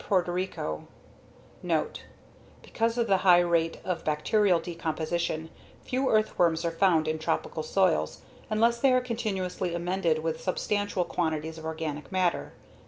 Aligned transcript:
* 0.01 0.01
6 0.01 0.07
260,000 0.25 1.99
*Because 2.63 2.97
of 2.97 3.05
the 3.05 3.17
high 3.17 3.37
rate 3.41 3.77
of 3.85 4.03
bacterial 4.03 4.59
decomposition, 4.59 5.51
few 5.83 6.09
earthworms 6.09 6.65
are 6.65 6.71
found 6.71 7.07
in 7.07 7.19
tropical 7.19 7.61
soils 7.61 8.23
unless 8.49 8.79
they 8.79 8.91
are 8.91 8.99
continuously 8.99 9.75
ammended 9.75 10.23
with 10.23 10.41
substantial 10.41 11.05
quantities 11.05 11.59
of 11.59 11.65
organic 11.65 12.11
matter. 12.11 12.53